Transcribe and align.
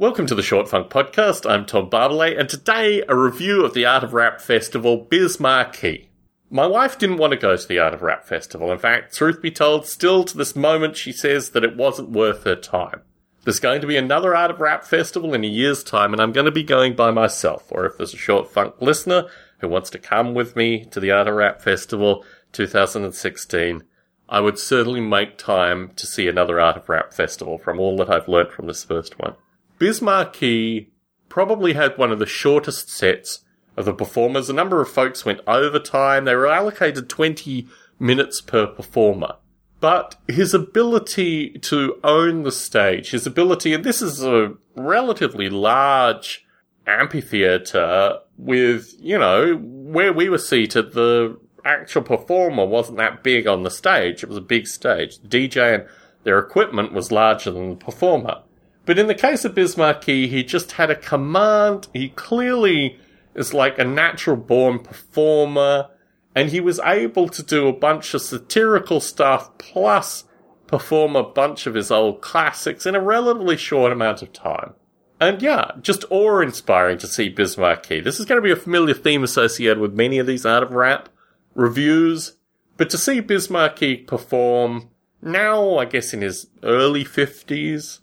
Welcome 0.00 0.24
to 0.28 0.34
the 0.34 0.42
Short 0.42 0.66
Funk 0.66 0.88
Podcast. 0.88 1.44
I'm 1.46 1.66
Tom 1.66 1.90
Barbalet, 1.90 2.40
and 2.40 2.48
today 2.48 3.04
a 3.06 3.14
review 3.14 3.66
of 3.66 3.74
the 3.74 3.84
Art 3.84 4.02
of 4.02 4.14
Rap 4.14 4.40
Festival 4.40 4.96
Biz 4.96 5.38
Markie. 5.38 6.08
My 6.48 6.66
wife 6.66 6.96
didn't 6.96 7.18
want 7.18 7.32
to 7.32 7.38
go 7.38 7.54
to 7.54 7.68
the 7.68 7.78
Art 7.80 7.92
of 7.92 8.00
Rap 8.00 8.24
Festival. 8.24 8.72
In 8.72 8.78
fact, 8.78 9.14
truth 9.14 9.42
be 9.42 9.50
told, 9.50 9.86
still 9.86 10.24
to 10.24 10.38
this 10.38 10.56
moment, 10.56 10.96
she 10.96 11.12
says 11.12 11.50
that 11.50 11.64
it 11.64 11.76
wasn't 11.76 12.12
worth 12.12 12.44
her 12.44 12.56
time. 12.56 13.02
There's 13.44 13.60
going 13.60 13.82
to 13.82 13.86
be 13.86 13.98
another 13.98 14.34
Art 14.34 14.50
of 14.50 14.62
Rap 14.62 14.84
Festival 14.84 15.34
in 15.34 15.44
a 15.44 15.48
year's 15.48 15.84
time, 15.84 16.14
and 16.14 16.22
I'm 16.22 16.32
going 16.32 16.46
to 16.46 16.50
be 16.50 16.62
going 16.62 16.96
by 16.96 17.10
myself. 17.10 17.66
Or 17.68 17.84
if 17.84 17.98
there's 17.98 18.14
a 18.14 18.16
Short 18.16 18.50
Funk 18.50 18.76
listener 18.80 19.28
who 19.58 19.68
wants 19.68 19.90
to 19.90 19.98
come 19.98 20.32
with 20.32 20.56
me 20.56 20.86
to 20.86 21.00
the 21.00 21.10
Art 21.10 21.28
of 21.28 21.34
Rap 21.34 21.60
Festival 21.60 22.24
2016, 22.52 23.82
I 24.30 24.40
would 24.40 24.58
certainly 24.58 25.02
make 25.02 25.36
time 25.36 25.90
to 25.96 26.06
see 26.06 26.26
another 26.26 26.58
Art 26.58 26.78
of 26.78 26.88
Rap 26.88 27.12
Festival 27.12 27.58
from 27.58 27.78
all 27.78 27.98
that 27.98 28.08
I've 28.08 28.28
learnt 28.28 28.50
from 28.50 28.66
this 28.66 28.82
first 28.82 29.18
one. 29.18 29.34
Biz 29.80 30.02
Markie 30.02 30.92
probably 31.30 31.72
had 31.72 31.96
one 31.96 32.12
of 32.12 32.18
the 32.18 32.26
shortest 32.26 32.90
sets 32.90 33.40
of 33.78 33.86
the 33.86 33.94
performers. 33.94 34.50
A 34.50 34.52
number 34.52 34.82
of 34.82 34.90
folks 34.90 35.24
went 35.24 35.40
overtime. 35.46 36.26
They 36.26 36.34
were 36.34 36.46
allocated 36.46 37.08
20 37.08 37.66
minutes 37.98 38.42
per 38.42 38.66
performer. 38.66 39.36
But 39.80 40.16
his 40.28 40.52
ability 40.52 41.52
to 41.60 41.98
own 42.04 42.42
the 42.42 42.52
stage, 42.52 43.12
his 43.12 43.26
ability, 43.26 43.72
and 43.72 43.82
this 43.82 44.02
is 44.02 44.22
a 44.22 44.52
relatively 44.76 45.48
large 45.48 46.44
amphitheater 46.86 48.18
with, 48.36 48.94
you 49.00 49.16
know, 49.16 49.54
where 49.56 50.12
we 50.12 50.28
were 50.28 50.36
seated, 50.36 50.92
the 50.92 51.38
actual 51.64 52.02
performer 52.02 52.66
wasn't 52.66 52.98
that 52.98 53.22
big 53.22 53.46
on 53.46 53.62
the 53.62 53.70
stage. 53.70 54.22
It 54.22 54.28
was 54.28 54.36
a 54.36 54.42
big 54.42 54.66
stage. 54.66 55.20
The 55.20 55.28
DJ 55.28 55.74
and 55.74 55.88
their 56.24 56.38
equipment 56.38 56.92
was 56.92 57.10
larger 57.10 57.50
than 57.50 57.70
the 57.70 57.76
performer. 57.76 58.42
But 58.86 58.98
in 58.98 59.06
the 59.06 59.14
case 59.14 59.44
of 59.44 59.54
Biz 59.54 59.76
Markie, 59.76 60.26
he 60.28 60.42
just 60.42 60.72
had 60.72 60.90
a 60.90 60.96
command. 60.96 61.88
He 61.92 62.08
clearly 62.10 62.98
is 63.34 63.54
like 63.54 63.78
a 63.78 63.84
natural 63.84 64.36
born 64.36 64.80
performer, 64.80 65.88
and 66.34 66.50
he 66.50 66.60
was 66.60 66.80
able 66.80 67.28
to 67.28 67.42
do 67.42 67.68
a 67.68 67.72
bunch 67.72 68.14
of 68.14 68.22
satirical 68.22 69.00
stuff 69.00 69.56
plus 69.58 70.24
perform 70.66 71.16
a 71.16 71.22
bunch 71.22 71.66
of 71.66 71.74
his 71.74 71.90
old 71.90 72.20
classics 72.20 72.86
in 72.86 72.94
a 72.94 73.00
relatively 73.00 73.56
short 73.56 73.92
amount 73.92 74.22
of 74.22 74.32
time. 74.32 74.74
And 75.20 75.42
yeah, 75.42 75.72
just 75.82 76.04
awe 76.10 76.40
inspiring 76.40 76.96
to 76.98 77.06
see 77.06 77.28
Biz 77.28 77.58
Markie. 77.58 78.00
This 78.00 78.18
is 78.18 78.26
going 78.26 78.40
to 78.40 78.44
be 78.44 78.52
a 78.52 78.56
familiar 78.56 78.94
theme 78.94 79.22
associated 79.22 79.78
with 79.78 79.92
many 79.92 80.18
of 80.18 80.26
these 80.26 80.46
art 80.46 80.62
of 80.62 80.72
rap 80.72 81.10
reviews, 81.54 82.36
but 82.76 82.88
to 82.90 82.96
see 82.96 83.20
Biz 83.20 83.50
Markie 83.50 83.96
perform 83.96 84.88
now, 85.20 85.76
I 85.76 85.84
guess 85.84 86.14
in 86.14 86.22
his 86.22 86.46
early 86.62 87.04
50s, 87.04 87.98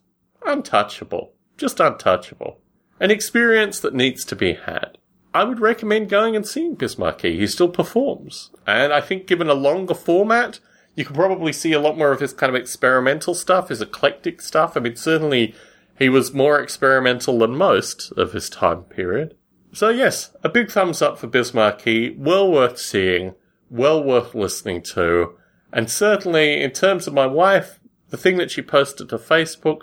untouchable. 0.48 1.34
Just 1.58 1.80
untouchable. 1.80 2.60
An 3.00 3.12
experience 3.12 3.80
that 3.80 3.94
needs 3.94 4.26
to 4.26 4.36
be 4.36 4.54
had. 4.54 4.98
I 5.34 5.44
would 5.44 5.60
recommend 5.60 6.10
going 6.10 6.36
and 6.36 6.48
seeing 6.48 6.76
Biz 6.76 6.98
Markie. 6.98 7.38
He 7.38 7.48
still 7.48 7.70
performs. 7.70 8.50
And 8.66 8.92
I 8.92 9.02
think 9.02 9.28
given 9.28 9.50
a 9.50 9.54
longer 9.54 9.94
format, 9.94 10.60
you 10.96 11.06
could 11.06 11.16
probably 11.16 11.54
see 11.54 11.74
a 11.74 11.80
lot 11.80 11.98
more 11.98 12.12
of 12.12 12.22
his 12.22 12.34
kind 12.34 12.50
of 12.50 12.60
experimental 12.60 13.36
stuff, 13.36 13.70
his 13.70 13.82
eclectic 13.82 14.42
stuff. 14.42 14.76
I 14.76 14.80
mean, 14.80 14.96
certainly 14.96 15.54
he 16.00 16.10
was 16.10 16.34
more 16.34 16.60
experimental 16.60 17.38
than 17.38 17.56
most 17.56 18.12
of 18.18 18.34
his 18.34 18.50
time 18.50 18.84
period. 18.84 19.36
So 19.74 19.90
yes, 19.90 20.32
a 20.44 20.50
big 20.50 20.72
thumbs 20.72 21.02
up 21.04 21.20
for 21.20 21.28
Biz 21.28 21.54
Markie. 21.54 22.16
Well 22.18 22.52
worth 22.52 22.80
seeing. 22.80 23.36
Well 23.70 24.04
worth 24.04 24.34
listening 24.34 24.82
to. 24.94 25.38
And 25.72 25.90
certainly 25.90 26.64
in 26.64 26.72
terms 26.72 27.06
of 27.06 27.14
my 27.14 27.28
wife, 27.28 27.80
the 28.10 28.18
thing 28.18 28.38
that 28.38 28.50
she 28.50 28.62
posted 28.62 29.10
to 29.10 29.18
Facebook 29.18 29.82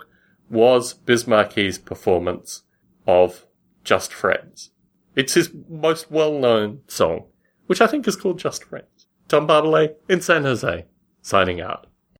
was 0.49 0.93
Biz 0.93 1.25
Markie's 1.25 1.77
performance 1.77 2.63
of 3.07 3.45
Just 3.83 4.13
Friends. 4.13 4.71
It's 5.15 5.33
his 5.33 5.51
most 5.69 6.11
well-known 6.11 6.81
song, 6.87 7.25
which 7.67 7.81
I 7.81 7.87
think 7.87 8.07
is 8.07 8.15
called 8.15 8.39
Just 8.39 8.63
Friends. 8.63 9.07
Tom 9.27 9.47
Barbalet 9.47 9.95
in 10.09 10.21
San 10.21 10.43
Jose, 10.43 10.85
signing 11.21 11.61
out. 11.61 11.87